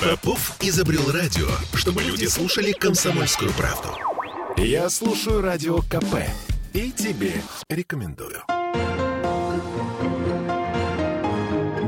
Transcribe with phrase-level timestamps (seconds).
[0.00, 3.88] Попов изобрел радио, чтобы люди слушали комсомольскую правду.
[4.56, 6.16] Я слушаю радио КП
[6.72, 7.32] и тебе
[7.68, 8.42] рекомендую.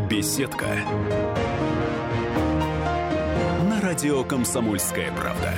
[0.09, 0.67] Беседка.
[3.69, 5.53] На радио «Комсомольская правда».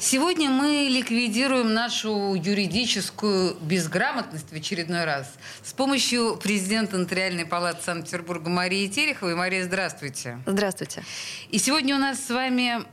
[0.00, 5.28] Сегодня мы ликвидируем нашу юридическую безграмотность в очередной раз
[5.64, 9.34] с помощью президента Нотариальной палаты Санкт-Петербурга Марии Тереховой.
[9.34, 10.38] Мария, здравствуйте.
[10.46, 11.02] Здравствуйте.
[11.50, 12.84] И сегодня у нас с вами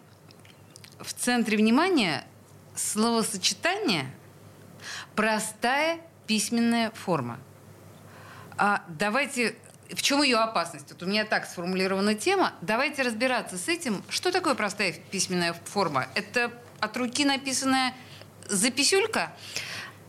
[0.99, 2.25] в центре внимания
[2.75, 4.11] словосочетание
[5.15, 7.39] «простая письменная форма».
[8.57, 9.55] А давайте
[9.93, 10.91] в чем ее опасность?
[10.91, 12.53] Вот у меня так сформулирована тема.
[12.61, 14.03] Давайте разбираться с этим.
[14.09, 16.07] Что такое простая письменная форма?
[16.15, 17.93] Это от руки написанная
[18.49, 19.33] записюлька?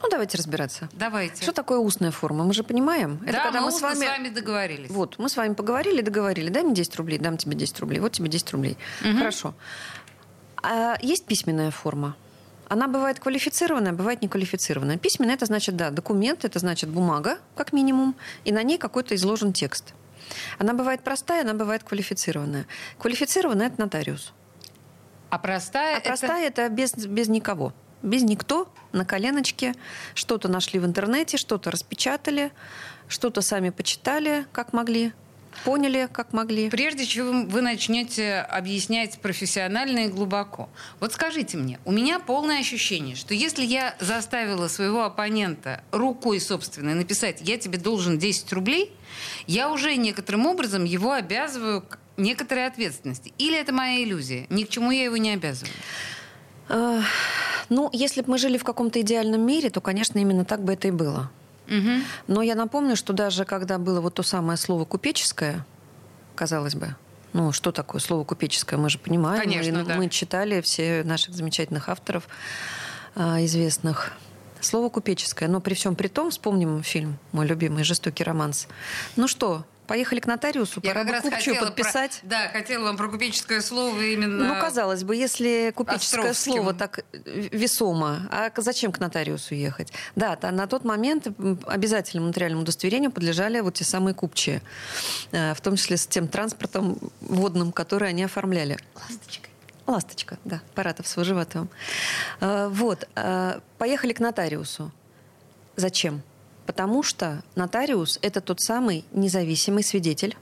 [0.03, 0.89] Ну, давайте разбираться.
[0.93, 1.43] Давайте.
[1.43, 2.45] Что такое устная форма?
[2.45, 3.19] Мы же понимаем.
[3.23, 4.05] Да, Это когда мы, мы с вами...
[4.05, 4.91] с вами договорились.
[4.91, 6.51] Вот, мы с вами поговорили, договорили.
[6.51, 8.01] Дай мне 10 рублей, дам тебе 10 рублей.
[8.01, 8.77] Вот тебе 10 рублей.
[9.03, 9.19] Мгм.
[9.19, 9.55] Хорошо.
[10.63, 12.15] А есть письменная форма?
[12.69, 14.99] Она бывает квалифицированная, бывает неквалифицированная.
[14.99, 19.53] Письменная– это значит, да, документ, это значит бумага, как минимум, и на ней какой-то изложен
[19.53, 19.95] текст.
[20.59, 22.67] Она бывает простая, она бывает квалифицированная.
[22.99, 24.33] Квалифицированная– это нотариус.
[25.37, 27.75] А простая, А это- простая это без, без никого.
[28.03, 29.75] Без никто, на коленочке.
[30.15, 32.53] Что-то нашли в интернете, что-то распечатали,
[33.07, 35.13] что-то сами почитали, как могли,
[35.65, 36.71] поняли, как могли.
[36.71, 40.71] Прежде чем вы начнете объяснять профессионально и глубоко,
[41.01, 46.95] вот скажите мне, у меня полное ощущение, что если я заставила своего оппонента рукой собственной
[46.95, 48.91] написать «я тебе должен 10 рублей»,
[49.47, 53.33] я уже некоторым образом его обязываю к некоторой ответственности.
[53.39, 54.47] Или это моя иллюзия?
[54.51, 55.73] Ни к чему я его не обязываю.
[57.69, 60.89] Ну, если бы мы жили в каком-то идеальном мире, то, конечно, именно так бы это
[60.89, 61.31] и было.
[61.67, 62.05] Мгм.
[62.29, 65.67] Но я напомню, что даже когда было вот то самое слово «купеческое»,
[66.35, 66.95] казалось бы,
[67.33, 69.43] ну, что такое слово «купеческое», мы же понимаем.
[69.43, 69.97] Конечно, мы, да.
[69.97, 72.29] мы читали все наших замечательных авторов
[73.15, 74.13] а, известных.
[74.61, 75.49] Слово «купеческое».
[75.49, 78.69] Но при всем при том, вспомним фильм «Мой любимый жестокий романс».
[79.17, 82.19] Ну что, поехали к нотариусу, Я пора как бы раз купчую хотела подписать.
[82.21, 84.55] про- да, хотела вам про купеческое слово именно...
[84.55, 86.53] Ну, казалось бы, если купеческое Островским.
[86.55, 89.93] слово так весомо, а зачем к нотариусу ехать?
[90.15, 91.27] Да, на тот момент
[91.67, 94.63] обязательному нотариальному удостоверению подлежали вот те самые купчие,
[95.33, 98.79] э, в том числе с тем транспортом водным, который они оформляли.
[98.95, 99.51] Ласточкой.
[99.87, 101.69] Ласточка, да, Паратов с Выживатовым.
[102.41, 104.91] Э, Вот, э, поехали к нотариусу.
[105.77, 106.23] Зачем?
[106.67, 110.37] Потому что нотариус– это тот самый независимый свидетель,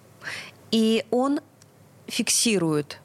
[0.70, 1.40] и он
[2.06, 2.98] фиксирует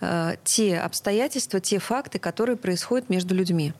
[0.00, 3.72] э, те обстоятельства, те факты, которые происходят между людьми.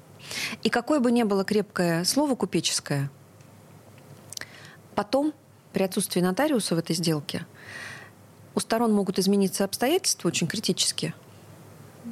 [0.63, 3.11] И какое бы ни было крепкое слово купеческое,
[4.95, 5.35] потом,
[5.73, 7.45] при отсутствии нотариуса в этой сделке,
[8.55, 11.13] у сторон могут измениться обстоятельства очень критически.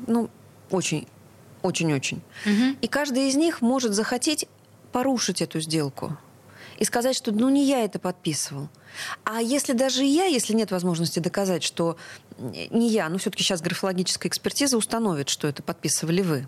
[0.07, 0.29] Ну,
[0.71, 1.07] очень,
[1.63, 2.21] очень-очень.
[2.45, 2.77] Мгм.
[2.81, 4.47] И каждый из них может захотеть
[4.93, 6.17] порушить эту сделку
[6.79, 8.69] и сказать, что ну не я это подписывал.
[9.25, 11.97] А если даже я, если нет возможности доказать, что
[12.39, 16.47] не я, ну все-таки сейчас графологическая экспертиза установит, что это подписывали вы.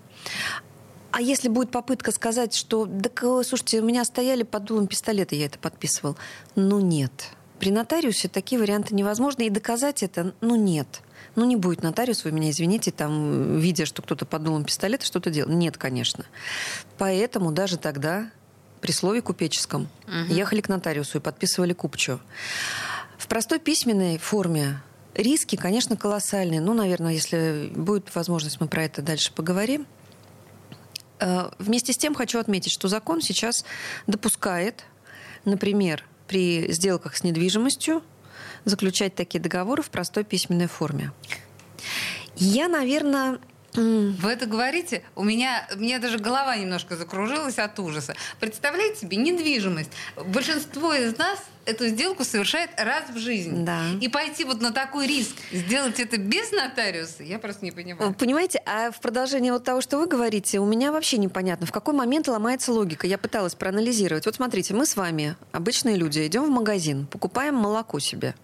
[1.12, 5.34] А если будет попытка сказать, что, так, э, слушайте, у меня стояли под дулом пистолета,
[5.34, 6.16] я это подписывал.
[6.56, 7.30] Ну нет.
[7.58, 11.00] При нотариусе такие варианты невозможны, и доказать это, ну нет.
[11.34, 15.30] Ну не будет нотариус, вы меня извините, там, видя, что кто-то под дулом пистолета что-то
[15.30, 15.50] делал.
[15.50, 16.26] Нет, конечно.
[16.98, 18.30] Поэтому даже тогда
[18.86, 19.88] при слове купеческом
[20.28, 22.20] ехали к нотариусу и подписывали купчу.
[23.18, 24.80] В простой письменной форме
[25.12, 26.60] риски, конечно, колоссальные.
[26.60, 29.88] Ну, наверное, если будет возможность, мы про это дальше поговорим.
[31.18, 33.64] Э, Вместе с тем хочу отметить, что закон сейчас
[34.06, 34.84] допускает,
[35.44, 38.04] например, при сделках с недвижимостью
[38.64, 41.10] заключать такие договоры в простой письменной форме.
[42.36, 43.40] Я, наверное,
[43.76, 45.02] Вы это говорите?
[45.14, 48.14] У меня, у меня даже голова немножко закружилась от ужаса.
[48.40, 49.90] Представляете себе, недвижимость.
[50.16, 53.64] Большинство из нас эту сделку совершает раз в жизни.
[53.64, 53.82] Да.
[54.00, 58.14] И пойти вот на такой риск, сделать это без нотариуса, я просто не понимаю.
[58.14, 61.94] Понимаете, а в продолжение вот того, что вы говорите, у меня вообще непонятно, в какой
[61.94, 63.06] момент ломается логика.
[63.06, 64.26] Я пыталась проанализировать.
[64.26, 68.34] Вот смотрите, мы с вами, обычные люди, идем в магазин, покупаем молоко себе.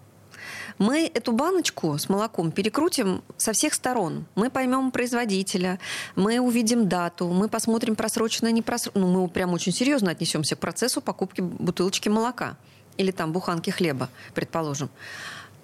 [0.82, 4.24] Мы эту баночку с молоком перекрутим со всех сторон.
[4.34, 5.78] Мы поймем производителя,
[6.16, 9.06] мы увидим дату, мы посмотрим просроченное, не просроченное.
[9.06, 12.56] Ну, мы прям очень серьезно отнесемся к процессу покупки бутылочки молока
[12.96, 14.90] или там буханки хлеба, предположим.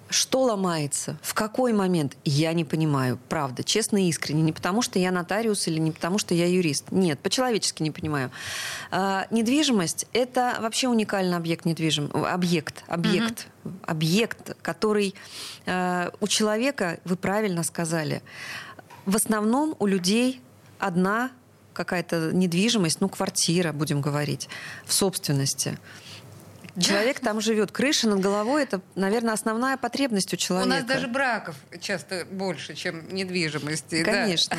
[0.09, 1.17] Что ломается?
[1.21, 2.17] В какой момент?
[2.25, 3.19] Я не понимаю.
[3.29, 4.41] Правда, честно и искренне.
[4.41, 6.85] Не потому, что я нотариус или не потому, что я юрист.
[6.91, 8.31] Нет, по-человечески не понимаю.
[8.89, 12.09] А, недвижимость– это вообще уникальный объект недвижим...
[12.13, 12.83] Объект.
[12.87, 13.47] Объект.
[13.63, 13.73] Угу.
[13.83, 15.13] Объект, который
[15.67, 18.23] а, у человека, вы правильно сказали,
[19.05, 20.41] в основном у людей
[20.79, 21.31] одна
[21.73, 24.49] какая-то недвижимость, ну, квартира, будем говорить,
[24.85, 25.77] в собственности.
[26.79, 27.71] Человек там живет.
[27.71, 30.67] Крыша над головой это, наверное, основная потребность у человека.
[30.67, 34.03] У нас даже браков часто больше, чем недвижимости.
[34.03, 34.57] Конечно.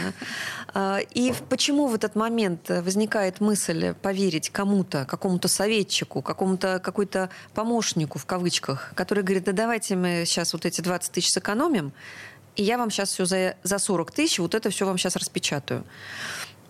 [0.74, 1.00] Да.
[1.00, 8.26] И почему в этот момент возникает мысль поверить кому-то, какому-то советчику, какому-то какой-то помощнику в
[8.26, 11.92] кавычках, который говорит, да давайте мы сейчас вот эти 20 тысяч сэкономим,
[12.56, 15.84] и я вам сейчас все за, за 40 тысяч, вот это все вам сейчас распечатаю.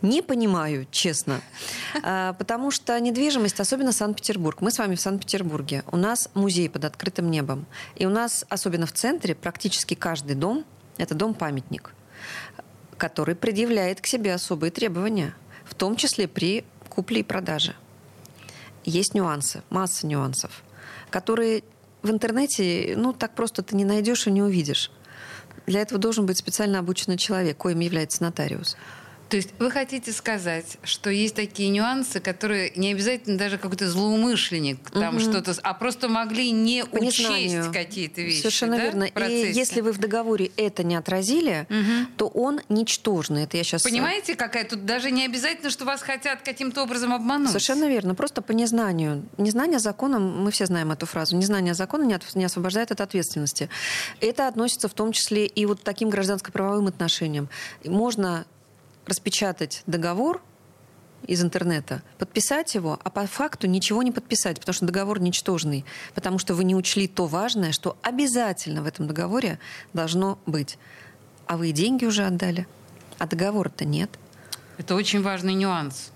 [0.03, 1.41] Не понимаю, честно.
[2.03, 4.61] А, потому что недвижимость, особенно Санкт-Петербург.
[4.61, 5.85] Мы с вами в Санкт-Петербурге.
[5.93, 7.67] У нас музей под открытым небом.
[7.97, 10.65] И у нас, особенно в центре, практически каждый дом–
[10.97, 11.93] это дом-памятник,
[12.97, 17.75] который предъявляет к себе особые требования, в том числе при купле и продаже.
[18.85, 20.63] Есть нюансы, масса нюансов,
[21.11, 21.63] которые
[22.03, 24.91] в интернете, ну, так просто ты не найдешь и не увидишь.
[25.67, 28.77] Для этого должен быть специально обученный человек, коим является нотариус.
[29.31, 34.91] То есть вы хотите сказать, что есть такие нюансы, которые не обязательно даже какой-то злоумышленник
[34.91, 35.23] там угу.
[35.23, 38.39] что-то, а просто могли не По учесть какие-то вещи.
[38.39, 39.05] Совершенно да, верно.
[39.05, 42.11] И если вы в договоре это не отразили, угу.
[42.17, 43.45] то он ничтожный.
[43.45, 43.85] Это я сейчас.
[43.85, 47.49] Понимаете, какая тут даже не обязательно, что вас хотят каким-то образом обмануть.
[47.49, 48.17] Совершенно верно.
[48.17, 49.25] Просто по незнанию.
[49.39, 51.37] Незнание закона, мы все знаем эту фразу.
[51.37, 53.69] Незнание закона не, от, не освобождает от ответственности.
[54.21, 57.49] Это относится в том числе и вот таким гражданско-правовым отношениям.
[57.85, 58.45] Можно
[59.07, 60.43] распечатать договор
[61.27, 66.39] из интернета, подписать его, а по факту ничего не подписать, потому что договор ничтожный, потому
[66.39, 69.59] что вы не учли то важное, что обязательно в этом договоре
[69.93, 70.79] должно быть.
[71.47, 72.67] А вы и деньги уже отдали,
[73.19, 74.11] а договора-то нет.
[74.79, 76.11] Это очень важный нюанс.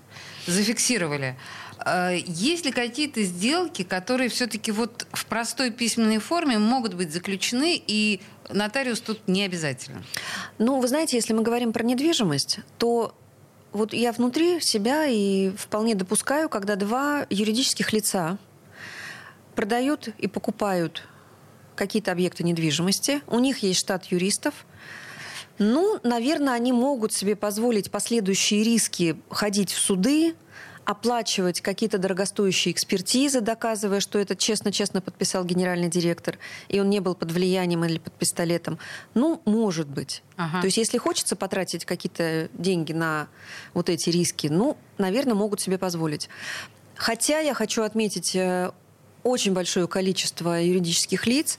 [0.47, 1.37] Зафиксировали.
[1.77, 7.81] А, есть ли какие-то сделки, которые все-таки вот в простой письменной форме могут быть заключены,
[7.85, 10.03] и нотариус тут не обязательно?
[10.57, 13.15] Ну, вы знаете, если мы говорим про недвижимость, то
[13.71, 18.37] вот я внутри себя и вполне допускаю, когда два юридических лица
[19.55, 21.03] продают и покупают
[21.75, 24.53] какие-то объекты недвижимости, у них есть штат юристов,
[25.57, 30.35] ну, наверное, они могут себе позволить последующие риски ходить в суды,
[30.85, 36.37] оплачивать какие-то дорогостоящие экспертизы, доказывая, что это честно-честно подписал генеральный директор,
[36.69, 38.77] и он не был под влиянием или под пистолетом.
[39.15, 40.21] Ну, может быть.
[40.37, 40.61] Ага.
[40.61, 43.27] То есть, если хочется потратить какие-то деньги на
[43.73, 46.29] вот эти риски, ну, наверное, могут себе позволить.
[46.95, 48.71] Хотя я хочу отметить э,
[49.23, 51.57] очень большое количество юридических лиц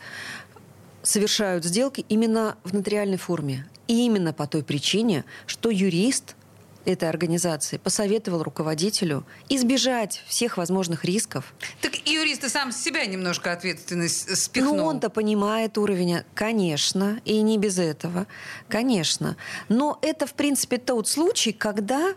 [1.02, 3.66] совершают сделки именно в нотариальной форме.
[3.88, 6.36] И именно по той причине, что юрист–
[6.86, 11.52] этой организации посоветовал руководителю избежать всех возможных рисков.
[11.82, 14.76] Так и юрист сам с себя немножко ответственность спихнул.
[14.76, 18.26] Ну, он-то понимает уровень, конечно, и не без этого,
[18.68, 19.36] конечно.
[19.68, 22.14] Но это, в принципе, тот случай, когда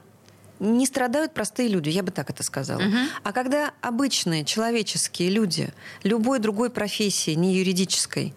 [0.59, 2.81] не страдают простые люди, я бы так это сказала.
[2.81, 2.97] Угу.
[3.23, 5.73] А когда обычные человеческие люди
[6.03, 8.33] любой другой профессии, не юридической,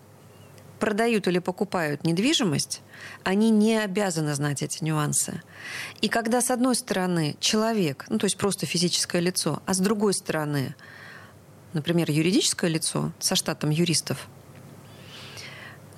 [0.83, 2.81] продают или покупают недвижимость,
[3.23, 5.41] они не обязаны знать эти нюансы.
[6.01, 10.13] И когда, с одной стороны, человек, ну, то есть просто физическое лицо, а с другой
[10.13, 10.75] стороны,
[11.73, 14.27] например, юридическое лицо со штатом юристов,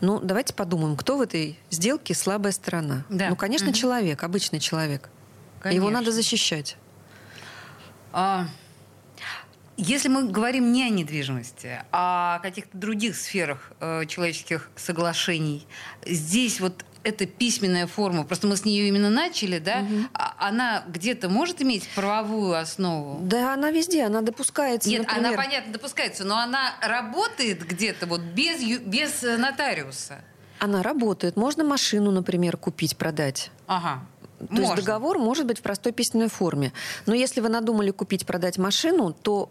[0.02, 3.06] ну, давайте подумаем, кто в этой сделке слабая сторона.
[3.08, 3.30] Да.
[3.30, 3.74] Ну, конечно, угу.
[3.74, 5.08] человек, обычный человек.
[5.60, 5.80] Конечно.
[5.80, 6.76] Его надо защищать.
[8.12, 8.48] А,
[9.76, 15.66] если мы говорим не о недвижимости, а о каких-то других сферах э, человеческих соглашений,
[16.06, 20.08] здесь вот эта письменная форма, просто мы с нее именно начали, да, угу.
[20.38, 23.20] она где-то может иметь правовую основу?
[23.20, 24.88] Да, она везде, она допускается.
[24.88, 25.26] Нет, например...
[25.26, 30.24] она, понятно, допускается, но она работает где-то вот без, без нотариуса.
[30.58, 31.36] Она работает.
[31.36, 33.50] Можно машину, например, купить, продать.
[33.66, 34.06] Ага.
[34.38, 34.62] То Можно.
[34.62, 36.72] есть договор может быть в простой письменной форме.
[37.06, 39.50] Но если вы надумали купить, продать машину, то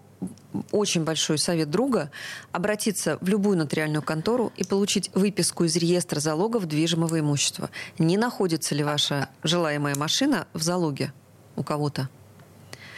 [0.72, 2.12] очень большой совет друга
[2.52, 7.70] обратиться в любую нотариальную контору и получить выписку из реестра залогов движимого имущества.
[7.98, 11.14] Не находится ли ваша желаемая машина в залоге
[11.56, 12.10] у кого-то?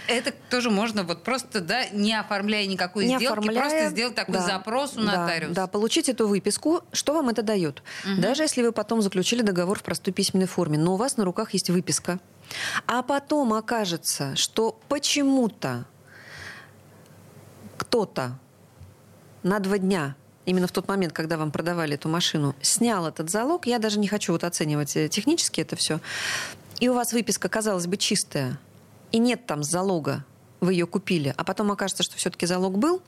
[0.08, 4.36] Это тоже можно вот просто, да, не оформляя никакой не сделки, оформляя, просто сделать такой
[4.36, 5.54] да, запрос у нотариуса.
[5.54, 6.82] Да, да, получить эту выписку.
[6.92, 7.84] Что вам это дает?
[8.06, 8.22] Угу.
[8.22, 11.54] Даже если вы потом заключили договор в простой письменной форме, но у вас на руках
[11.54, 12.20] есть выписка,
[12.88, 15.86] а потом окажется, что почему-то
[17.78, 18.38] кто-то
[19.44, 23.66] на два дня именно в тот момент, когда вам продавали эту машину, снял этот залог,
[23.66, 26.00] я даже не хочу вот оценивать э, технически это все,
[26.80, 28.60] и у вас выписка, казалось бы, чистая,
[29.12, 30.26] и нет там залога,
[30.62, 33.02] вы ее купили, а потом окажется, что все-таки залог был,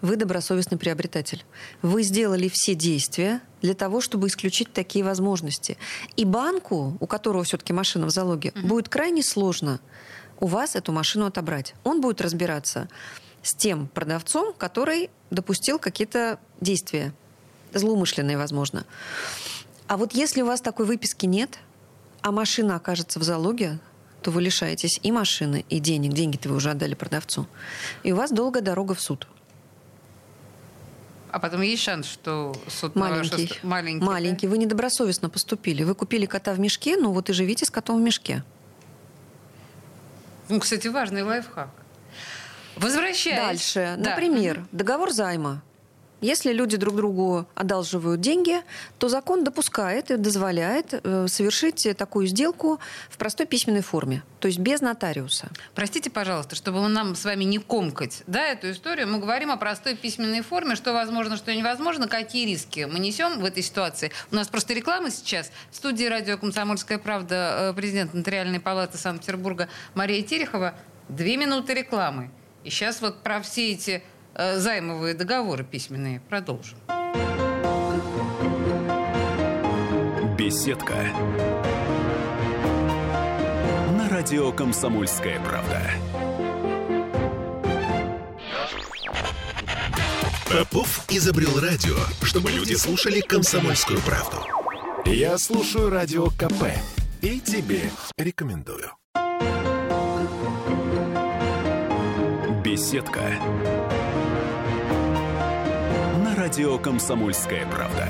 [0.00, 1.44] вы добросовестный приобретатель.
[1.82, 5.76] Вы сделали все действия для того, чтобы исключить такие возможности.
[6.16, 8.66] И банку, у которого все-таки машина в залоге, mm-hmm.
[8.66, 9.80] будет крайне сложно
[10.40, 11.74] у вас эту машину отобрать.
[11.84, 12.88] Он будет разбираться
[13.42, 17.12] с тем продавцом, который допустил какие-то действия,
[17.72, 18.84] злоумышленные, возможно.
[19.86, 21.58] А вот если у вас такой выписки нет,
[22.22, 23.78] а машина окажется в залоге,
[24.22, 26.12] то вы лишаетесь и машины, и денег.
[26.12, 27.46] Деньги-то вы уже отдали продавцу.
[28.02, 29.26] И у вас долгая дорога в суд.
[31.30, 33.48] А потом есть шанс, что суд маленький.
[33.48, 33.66] Вашу...
[33.66, 34.04] маленький.
[34.04, 34.46] Маленький.
[34.46, 34.50] Да?
[34.50, 35.82] Вы недобросовестно поступили.
[35.82, 38.44] Вы купили кота в мешке, ну вот и живите с котом в мешке.
[40.48, 41.70] Ну, кстати, важный лайфхак.
[42.76, 43.38] Возвращаясь.
[43.38, 43.94] Дальше.
[43.98, 44.10] Да.
[44.10, 45.62] Например, договор займа.
[46.22, 48.62] Если люди друг другу одалживают деньги,
[48.98, 52.78] то закон допускает и дозволяет э, совершить такую сделку
[53.10, 55.48] в простой письменной форме, то есть без нотариуса.
[55.74, 59.96] Простите, пожалуйста, чтобы нам с вами не комкать да, эту историю, мы говорим о простой
[59.96, 64.12] письменной форме, что возможно, что невозможно, какие риски мы несем в этой ситуации.
[64.30, 65.50] У нас просто реклама сейчас.
[65.72, 70.74] В студии радио «Комсомольская правда» э, президент Нотариальной палаты Санкт-Петербурга Мария Терехова.
[71.08, 72.30] Две минуты рекламы.
[72.62, 74.04] И сейчас вот про все эти
[74.36, 76.20] займовые договоры письменные.
[76.20, 76.78] Продолжим.
[80.36, 80.94] Беседка.
[83.96, 85.80] На радио «Комсомольская правда».
[90.50, 94.38] Попов изобрел радио, чтобы люди слушали комсомольскую правду.
[95.06, 96.64] Я слушаю радио КП
[97.22, 98.90] и тебе рекомендую.
[102.62, 103.20] Беседка
[106.42, 108.04] радио «Комсомольская правда».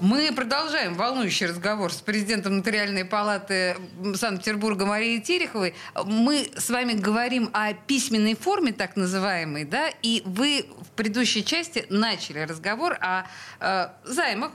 [0.00, 3.76] Мы продолжаем волнующий разговор с президентом Нотариальной палаты
[4.14, 5.74] Санкт-Петербурга Марией Тереховой.
[6.06, 11.84] Мы с вами говорим о письменной форме, так называемой, да, и вы в предыдущей части
[11.90, 13.24] начали разговор о
[13.60, 14.52] э, займах,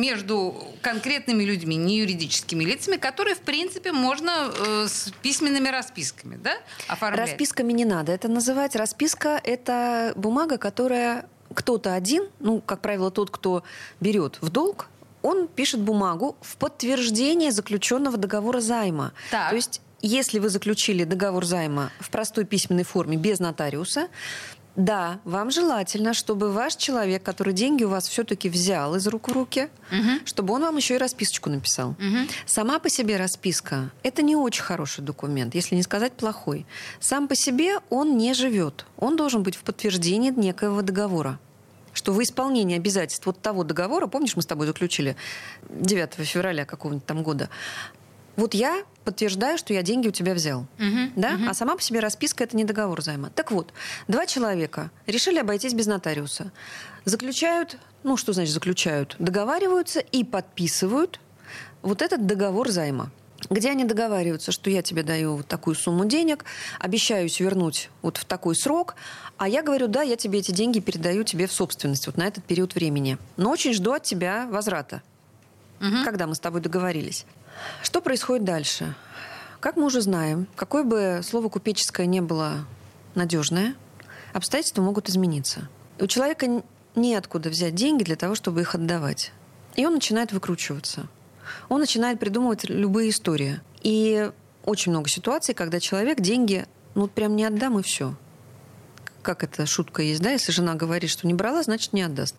[0.00, 6.56] между конкретными людьми, не юридическими лицами, которые, в принципе, можно э, с письменными расписками да,
[6.88, 7.30] оформлять.
[7.30, 8.76] Расписками не надо это называть.
[8.76, 13.62] Расписка– это бумага, которая кто-то один, ну, как правило, тот, кто
[14.00, 14.88] берет в долг,
[15.22, 19.12] он пишет бумагу в подтверждение заключенного договора займа.
[19.30, 19.50] Так.
[19.50, 24.08] То есть если вы заключили договор займа в простой письменной форме без нотариуса,
[24.76, 29.32] да, вам желательно, чтобы ваш человек, который деньги у вас все-таки взял из рук в
[29.32, 30.24] руки, угу.
[30.24, 31.90] чтобы он вам еще и расписочку написал.
[31.90, 32.28] Угу.
[32.46, 36.66] Сама по себе расписка– это не очень хороший документ, если не сказать плохой.
[36.98, 38.84] Сам по себе он не живет.
[38.96, 41.38] Он должен быть в подтверждении некоего договора
[41.94, 45.14] что в исполнении обязательств вот того договора, помнишь, мы с тобой заключили
[45.70, 47.48] 9 февраля какого-нибудь там года,
[48.36, 50.60] вот я подтверждаю, что я деньги у тебя взял.
[50.78, 51.34] Угу, да?
[51.34, 51.44] Угу.
[51.48, 53.30] А сама по себе расписка это не договор займа.
[53.30, 53.72] Так вот,
[54.08, 56.52] два человека решили обойтись без нотариуса.
[57.04, 59.16] Заключают, ну что значит заключают?
[59.18, 61.20] Договариваются и подписывают
[61.82, 63.10] вот этот договор займа
[63.50, 66.44] где они договариваются, что я тебе даю вот такую сумму денег,
[66.78, 68.94] обещаюсь вернуть вот в такой срок,
[69.36, 72.44] а я говорю, да, я тебе эти деньги передаю тебе в собственность вот на этот
[72.44, 73.18] период времени.
[73.36, 75.02] Но очень жду от тебя возврата,
[75.80, 76.04] угу.
[76.04, 77.26] когда мы с тобой договорились.
[77.82, 78.94] Что происходит дальше?
[79.60, 82.66] Как мы уже знаем, какое бы слово купеческое не было
[83.14, 83.74] надежное,
[84.32, 85.68] обстоятельства могут измениться.
[85.98, 86.62] у человека
[86.96, 89.32] неоткуда взять деньги для того, чтобы их отдавать.
[89.76, 91.06] И он начинает выкручиваться.
[91.68, 93.60] Он начинает придумывать любые истории.
[93.82, 94.30] И
[94.64, 98.14] очень много ситуаций, когда человек деньги, ну, прям не отдам и все.
[99.22, 100.30] Как эта шутка есть, да?
[100.30, 102.36] Если жена говорит, что не брала, значит, не отдаст.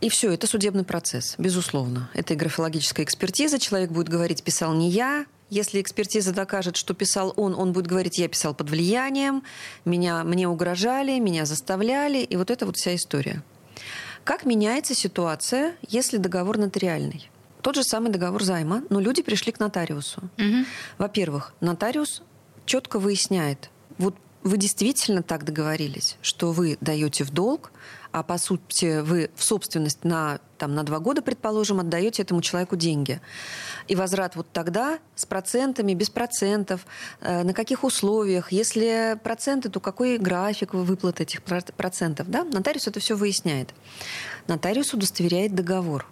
[0.00, 2.10] И все, это судебный процесс, безусловно.
[2.14, 3.58] Это и графологическая экспертиза.
[3.58, 5.26] Человек будет говорить, писал не я.
[5.50, 9.42] Если экспертиза докажет, что писал он, он будет говорить, я писал под влиянием,
[9.84, 12.18] меня, мне угрожали, меня заставляли.
[12.18, 13.42] И вот это вот вся история.
[14.24, 17.28] Как меняется ситуация, если договор нотариальный?
[17.62, 20.22] Тот же самый договор займа, но люди пришли к нотариусу.
[20.38, 20.64] Угу.
[20.98, 22.22] Во-первых, нотариус
[22.64, 27.72] четко выясняет, вот вы действительно так договорились, что вы даете в долг,
[28.12, 32.76] а по сути вы в собственность на, там, на два года, предположим, отдаете этому человеку
[32.76, 33.20] деньги.
[33.88, 36.86] И возврат вот тогда с процентами, без процентов,
[37.20, 42.28] э, на каких условиях, если проценты, то какой график выплаты этих процентов.
[42.28, 42.44] Да?
[42.44, 43.74] Нотариус это все выясняет.
[44.48, 46.06] Нотариус удостоверяет договор.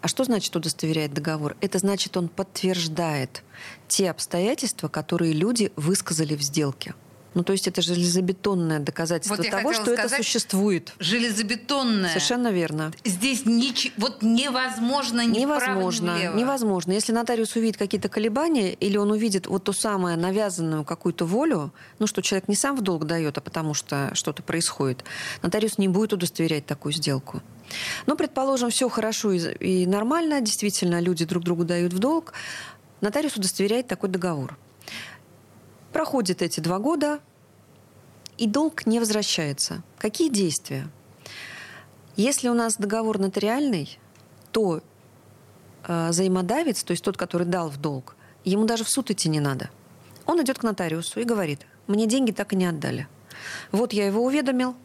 [0.00, 1.56] А что значит удостоверяет договор?
[1.60, 3.42] Это значит, он подтверждает
[3.88, 6.94] те обстоятельства, которые люди высказали в сделке.
[7.38, 10.92] Ну, то есть это железобетонное доказательство Вот того, что это сказать, существует.
[10.98, 12.08] Железобетонное.
[12.08, 12.90] Совершенно верно.
[13.04, 13.92] Здесь нич...
[13.96, 16.90] вот невозможно ни вправо, ни Невозможно, невозможно.
[16.90, 22.08] Если нотариус увидит какие-то колебания, или он увидит вот ту самую навязанную какую-то волю, ну,
[22.08, 25.04] что человек не сам в долг дает, а потому что что-то происходит,
[25.40, 27.40] нотариус не будет удостоверять такую сделку.
[28.06, 32.32] Но, предположим, все хорошо и нормально, действительно, люди друг другу дают в долг,
[33.00, 34.58] нотариус удостоверяет такой договор.
[35.92, 37.20] Проходит эти два года,
[38.36, 39.82] и долг не возвращается.
[39.98, 40.88] Какие действия?
[42.16, 43.98] Если у нас договор нотариальный,
[44.52, 44.80] то
[45.84, 49.40] э, взаимодавец, то есть тот, который дал в долг, ему даже в суд идти не
[49.40, 49.70] надо.
[50.24, 53.08] Он идет к нотариусу и говорит, мне деньги так и не отдали.
[53.72, 54.76] Вот я его уведомил,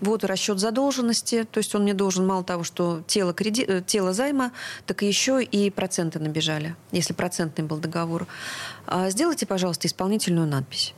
[0.00, 3.64] вот расчет задолженности, то есть он мне должен мало того, что тело, креди...
[3.64, 4.52] э, тело займа,
[4.86, 8.26] так еще и проценты набежали, если процентный был договор.
[8.86, 10.94] А, Сделайте, пожалуйста, исполнительную надпись.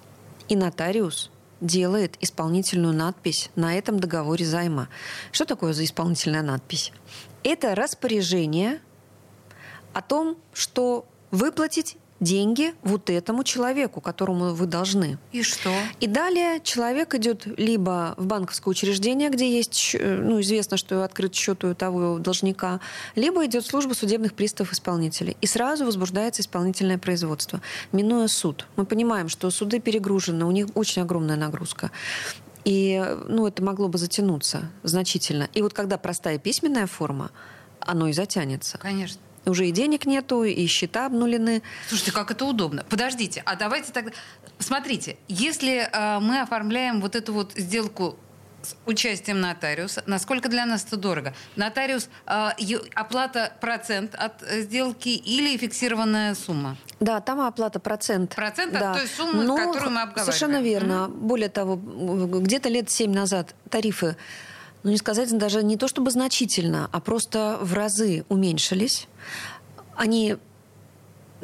[0.49, 4.89] И нотариус делает исполнительную надпись на этом договоре займа.
[5.33, 6.93] Что такое за исполнительная надпись?
[7.43, 8.81] Это распоряжение
[9.93, 15.19] о том, что выплатить деньги вот этому человеку, которому вы должны.
[15.33, 15.73] И что?
[16.01, 21.35] И далее человек идет либо в банковское учреждение, где есть, э, ну, известно, что открыт
[21.35, 22.81] счет у того должника,
[23.15, 25.37] либо идет в службу судебных приставов исполнителей.
[25.41, 27.61] И сразу возбуждается исполнительное производство,
[27.93, 28.67] минуя суд.
[28.77, 31.91] Мы понимаем, что суды перегружены, у них очень огромная нагрузка.
[32.65, 35.49] И ну, это могло бы затянуться значительно.
[35.55, 37.31] И вот когда простая письменная форма,
[37.79, 38.79] оно и затянется.
[38.79, 39.21] Конечно.
[39.47, 41.63] Уже и денег нету, и счета обнулены.
[41.89, 42.85] Слушайте, как это удобно.
[42.89, 44.13] Подождите, а давайте тогда...
[44.59, 48.17] Смотрите, если э, мы оформляем вот эту вот сделку
[48.63, 51.33] с участием нотариуса, насколько для нас это дорого?
[51.55, 52.49] Нотариус, э,
[52.95, 56.77] оплата процент от э, сделки или фиксированная сумма?
[56.99, 58.35] Да, там оплата процент.
[58.35, 58.95] Процент от да.
[58.95, 60.25] той суммы, Но которую мы обговариваем.
[60.25, 61.09] Совершенно верно.
[61.09, 64.17] Более того, где-то лет семь назад тарифы,
[64.87, 69.09] ну не сказать даже не то чтобы значительно, а просто в разы уменьшились.
[69.97, 70.37] Они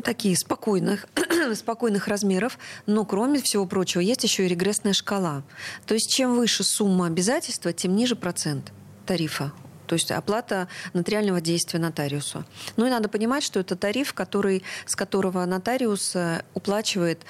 [0.04, 1.08] такие спокойных,
[1.56, 2.56] спокойных размеров,
[2.86, 5.42] но кроме всего прочего есть еще и регрессная шкала.
[5.86, 8.72] То есть чем выше сумма обязательства, тем ниже процент
[9.06, 9.52] тарифа.
[9.88, 12.44] То есть оплата нотариального действия нотариусу.
[12.76, 17.22] Ну и надо понимать, что это тариф, который, с которого нотариус э, уплачивает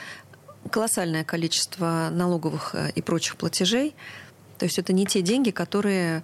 [0.71, 3.95] колоссальное количество налоговых э, и прочих платежей.
[4.63, 6.23] То есть это не те деньги, которые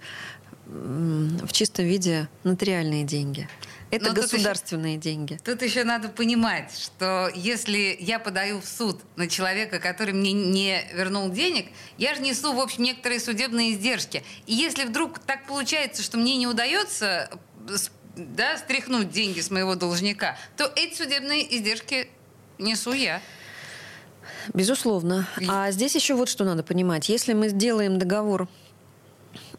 [0.65, 3.49] в чистом виде нотариальные деньги.
[3.91, 5.37] Это Но тут государственные деньги.
[5.43, 10.81] Тут еще надо понимать, что если я подаю в суд на человека, который мне не
[10.93, 11.65] вернул денег,
[11.97, 14.23] я же несу, в общем, некоторые судебные издержки.
[14.47, 17.29] И если вдруг так получается, что мне не удается
[17.67, 22.07] с- да, стряхнуть деньги с моего должника, то эти судебные издержки
[22.57, 23.21] несу я.
[24.53, 25.27] Безусловно.
[25.47, 27.09] А здесь еще вот что надо понимать.
[27.09, 28.47] Если мы сделаем договор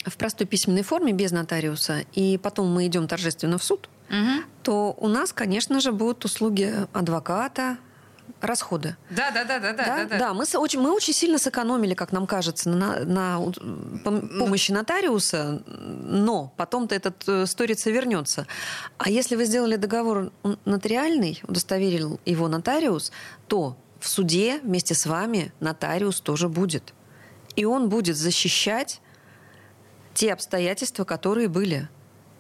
[0.04, 4.44] в простой письменной форме, без нотариуса, и потом мы идем торжественно в суд, Мгм.
[4.62, 7.78] то у нас, конечно же, будут услуги адвоката,
[8.40, 8.96] расходы.
[9.10, 10.34] Да, да, да, да, да, да, да.
[10.34, 13.38] мы, очень, мы очень сильно сэкономили, как нам кажется, на, на
[14.04, 18.46] помощи нотариуса, но потом-то этот э, сторица вернется.
[18.98, 20.32] А если вы сделали договор
[20.64, 23.12] нотариальный, удостоверил его нотариус,
[23.46, 26.94] то в суде вместе с вами нотариус тоже будет.
[27.56, 29.00] И он будет защищать
[30.14, 31.88] те обстоятельства, которые были.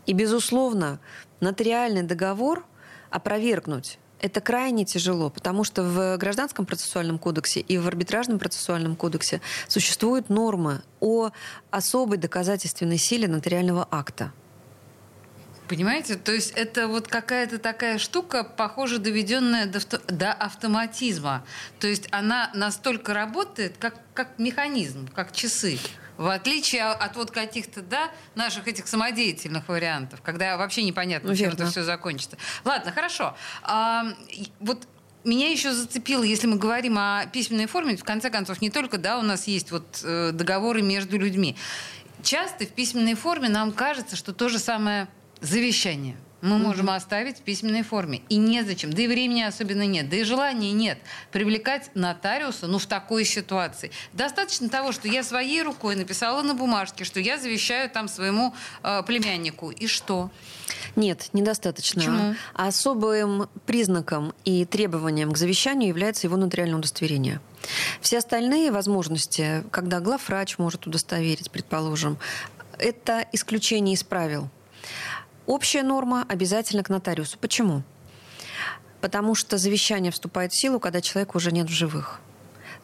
[0.06, 1.00] И, безусловно,
[1.40, 2.64] нотариальный договор
[3.10, 9.40] опровергнуть это крайне тяжело, потому что в Гражданском процессуальном кодексе и в Арбитражном процессуальном кодексе
[9.66, 11.30] существуют нормы о
[11.70, 14.32] особой доказательственной силе нотариального акта.
[15.70, 16.16] Понимаете?
[16.16, 19.78] То есть это вот какая-то такая штука, похоже, доведенная до,
[20.08, 21.44] до автоматизма.
[21.78, 25.78] То есть она настолько работает, как, как механизм, как часы.
[26.16, 31.70] В отличие от вот каких-то, да, наших этих самодеятельных вариантов, когда вообще непонятно, чем это
[31.70, 32.36] все закончится.
[32.64, 33.36] Ладно, хорошо.
[33.62, 34.06] А,
[34.58, 34.88] вот
[35.22, 39.20] меня еще зацепило, если мы говорим о письменной форме, в конце концов, не только, да,
[39.20, 41.56] у нас есть вот э, договоры между людьми.
[42.24, 45.06] Часто в письменной форме нам кажется, что то же самое
[45.40, 48.22] завещание мы можем оставить в письменной форме.
[48.28, 48.92] И незачем.
[48.92, 50.08] Да и времени особенно нет.
[50.08, 50.98] Да и желания нет
[51.32, 53.90] привлекать нотариуса ну, в такой ситуации.
[54.12, 59.02] Достаточно того, что я своей рукой написала на бумажке, что я завещаю там своему э,
[59.02, 59.70] племяннику.
[59.70, 60.30] И что?
[60.96, 62.00] Нет, недостаточно.
[62.00, 62.34] Почему?
[62.54, 67.40] Особым признаком и требованием к завещанию является его нотариальное удостоверение.
[68.00, 72.18] Все остальные возможности, когда главврач может удостоверить, предположим,
[72.78, 74.48] это исключение из правил.
[75.50, 77.36] Общая норма обязательно к нотариусу.
[77.36, 77.82] Почему?
[79.00, 82.20] Потому что завещание вступает в силу, когда человека уже нет в живых.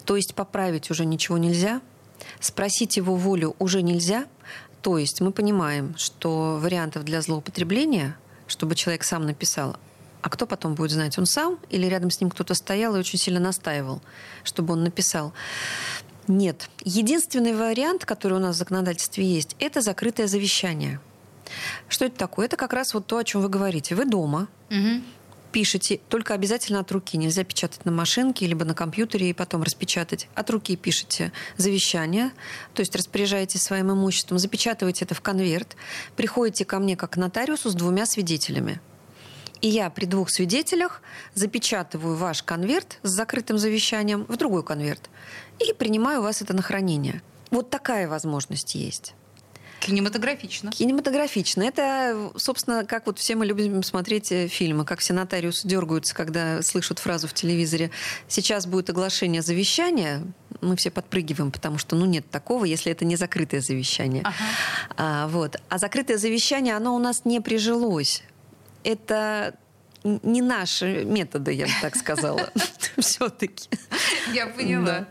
[0.04, 1.80] То есть поправить уже ничего нельзя,
[2.40, 4.26] спросить его волю уже нельзя.
[4.82, 8.16] То есть мы понимаем, что вариантов для злоупотребления,
[8.48, 9.76] чтобы человек сам написал,
[10.20, 13.20] а кто потом будет знать, он сам или рядом с ним кто-то стоял и очень
[13.20, 14.02] сильно настаивал,
[14.42, 15.32] чтобы он написал.
[16.26, 16.68] Нет.
[16.82, 20.98] Единственный вариант, который у нас в законодательстве есть, это закрытое завещание.
[21.88, 22.46] Что это такое?
[22.46, 23.94] Это как раз вот то, о чем вы говорите.
[23.94, 25.02] Вы дома, угу
[25.56, 27.16] пишете, только обязательно от руки.
[27.16, 30.28] Нельзя печатать на машинке, либо на компьютере и потом распечатать.
[30.34, 32.30] От руки пишете завещание,
[32.74, 35.74] то есть распоряжаетесь своим имуществом, запечатываете это в конверт,
[36.14, 38.82] приходите ко мне как к нотариусу с двумя свидетелями.
[39.62, 41.00] И я при двух свидетелях
[41.32, 45.08] запечатываю ваш конверт с закрытым завещанием в другой конверт
[45.58, 47.22] и принимаю у вас это на хранение.
[47.50, 49.14] Вот такая возможность есть.
[49.80, 50.70] Кинематографично.
[50.70, 51.62] Кинематографично.
[51.62, 56.62] Это, собственно, как вот все мы любим смотреть э, фильмы, как все нотариусы дергаются, когда
[56.62, 57.90] слышат фразу в телевизоре
[58.28, 60.22] «сейчас будет оглашение завещания»,
[60.60, 64.22] мы все подпрыгиваем, потому что, ну, нет такого, если это не закрытое завещание.
[64.24, 64.34] Ага.
[64.96, 65.56] А, вот.
[65.68, 68.22] а закрытое завещание, оно у нас не прижилось.
[68.82, 69.56] Это
[70.22, 72.50] не наши методы, я бы так сказала,
[72.98, 73.68] все-таки.
[74.32, 75.08] Я поняла.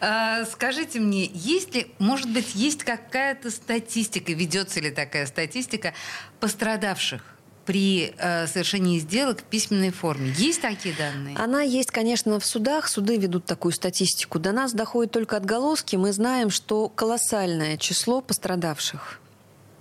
[0.00, 5.92] А, скажите мне, есть ли, может быть, есть какая-то статистика, ведется ли такая статистика
[6.40, 7.22] пострадавших?
[7.68, 10.32] при э, совершении сделок в письменной форме.
[10.38, 11.36] Есть такие данные?
[11.36, 12.88] Она есть, конечно, в судах.
[12.88, 14.38] Суды ведут такую статистику.
[14.38, 15.94] До нас доходят только отголоски.
[15.96, 19.20] Мы знаем, что колоссальное число пострадавших.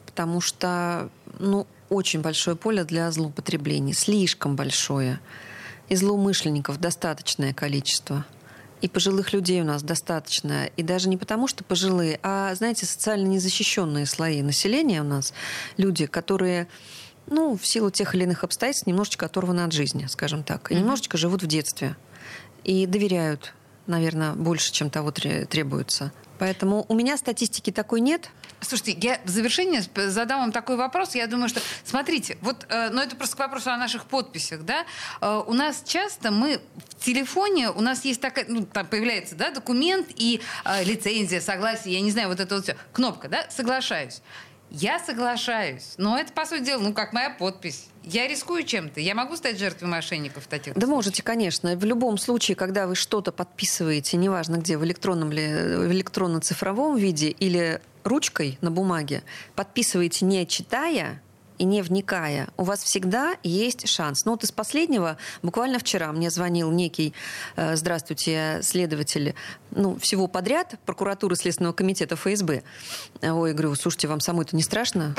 [0.05, 5.19] Потому что ну, очень большое поле для злоупотреблений, слишком большое.
[5.89, 8.25] И злоумышленников достаточное количество.
[8.81, 10.65] И пожилых людей у нас достаточно.
[10.77, 15.33] И даже не потому, что пожилые, а, знаете, социально незащищенные слои населения у нас,
[15.77, 16.67] люди, которые
[17.25, 20.71] ну, в силу тех или иных обстоятельств немножечко оторваны от жизни, скажем так.
[20.71, 20.79] И mm-hmm.
[20.79, 21.95] немножечко живут в детстве.
[22.63, 23.53] И доверяют,
[23.87, 26.11] наверное, больше, чем того требуется.
[26.39, 28.29] Поэтому у меня статистики такой нет.
[28.59, 31.15] Слушайте, я в завершение задам вам такой вопрос.
[31.15, 34.85] Я думаю, что, смотрите, вот, э, ну это просто к вопросу о наших подписях, да.
[35.21, 36.59] Э, у нас часто мы
[36.97, 41.93] в телефоне, у нас есть такая, ну там появляется, да, документ и э, лицензия, согласие,
[41.93, 44.21] я не знаю, вот это вот все, кнопка, да, соглашаюсь.
[44.69, 47.87] Я соглашаюсь, но это, по сути дела, ну, как моя подпись.
[48.03, 48.99] Я рискую чем-то.
[48.99, 50.89] Я могу стать жертвой мошенников в таких Да случаях?
[50.89, 51.75] можете, конечно.
[51.75, 57.29] В любом случае, когда вы что-то подписываете, неважно где, в электронном ли, в электронно-цифровом виде
[57.29, 59.23] или ручкой на бумаге,
[59.55, 61.21] подписываете не читая,
[61.57, 64.25] и не вникая, у вас всегда есть шанс.
[64.25, 67.13] Ну вот из последнего, буквально вчера мне звонил некий,
[67.55, 69.35] э, здравствуйте, следователь,
[69.71, 72.63] ну, всего подряд, прокуратуры Следственного комитета ФСБ.
[73.21, 75.15] Ой, говорю, слушайте, вам самой это не страшно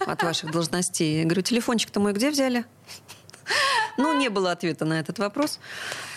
[0.00, 1.18] от ваших должностей?
[1.18, 2.64] Я говорю, телефончик-то мой где взяли?
[3.98, 5.58] Ну, не было ответа на этот вопрос.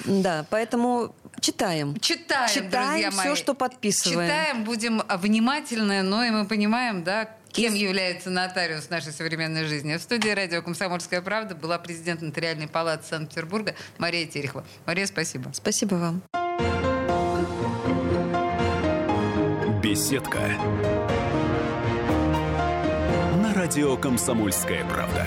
[0.06, 2.00] Да, поэтому читаем.
[2.00, 3.34] Читаем, читаем друзья мои.
[3.34, 4.30] все, что подписываем.
[4.30, 9.96] Читаем, будем внимательны, но и мы понимаем, да, Кем является нотариус в нашей современной жизни?
[9.96, 14.66] В студии радио «Комсомольская правда» была президент Нотариальной палаты Санкт-Петербурга Мария Терехова.
[14.86, 15.52] Мария, спасибо.
[15.54, 16.22] Спасибо вам.
[19.82, 20.42] Беседка.
[23.42, 25.26] На радио «Комсомольская правда».